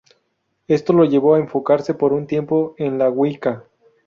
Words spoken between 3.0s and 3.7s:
Wicca.